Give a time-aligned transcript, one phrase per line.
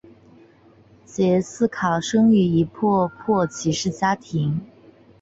[1.05, 4.59] 杰式卡生于一破落骑士家庭。